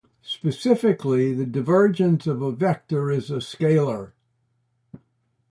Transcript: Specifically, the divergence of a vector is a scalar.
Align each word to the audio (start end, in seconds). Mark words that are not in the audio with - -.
Specifically, 0.23 1.31
the 1.31 1.45
divergence 1.45 2.25
of 2.25 2.41
a 2.41 2.51
vector 2.51 3.11
is 3.11 3.29
a 3.29 3.35
scalar. 3.39 4.13